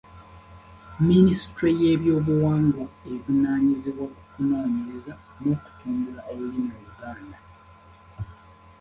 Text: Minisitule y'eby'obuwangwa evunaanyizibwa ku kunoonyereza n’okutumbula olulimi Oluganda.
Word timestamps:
Minisitule 1.09 1.69
y'eby'obuwangwa 1.81 2.85
evunaanyizibwa 3.13 4.05
ku 4.13 4.21
kunoonyereza 4.31 5.13
n’okutumbula 5.41 6.19
olulimi 6.31 6.71
Oluganda. 6.79 7.37